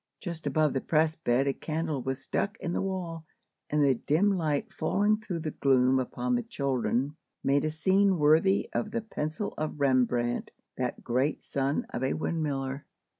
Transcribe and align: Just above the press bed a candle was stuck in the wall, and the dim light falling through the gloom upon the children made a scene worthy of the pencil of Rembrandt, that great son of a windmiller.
Just 0.19 0.47
above 0.47 0.73
the 0.73 0.81
press 0.81 1.15
bed 1.15 1.45
a 1.45 1.53
candle 1.53 2.01
was 2.01 2.19
stuck 2.23 2.57
in 2.59 2.73
the 2.73 2.81
wall, 2.81 3.23
and 3.69 3.83
the 3.83 3.93
dim 3.93 4.35
light 4.35 4.73
falling 4.73 5.17
through 5.17 5.41
the 5.41 5.51
gloom 5.51 5.99
upon 5.99 6.33
the 6.33 6.41
children 6.41 7.15
made 7.43 7.65
a 7.65 7.69
scene 7.69 8.17
worthy 8.17 8.67
of 8.73 8.89
the 8.89 9.01
pencil 9.01 9.53
of 9.59 9.79
Rembrandt, 9.79 10.49
that 10.75 11.03
great 11.03 11.43
son 11.43 11.85
of 11.91 12.01
a 12.03 12.13
windmiller. 12.13 12.81